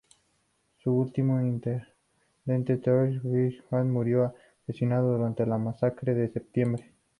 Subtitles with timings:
[0.79, 1.85] Su último intendente,
[2.77, 6.91] Thierry de Ville-d'Avray, murió asesinado durante las Masacres de Septiembre.